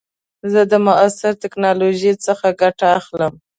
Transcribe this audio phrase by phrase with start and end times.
[0.51, 3.33] زه د معاصر ټکنالوژۍ څخه ګټه اخلم.